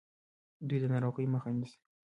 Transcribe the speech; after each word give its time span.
دوی 0.67 0.77
د 0.81 0.85
ناروغیو 0.93 1.31
مخه 1.33 1.49
نیسي. 1.59 1.77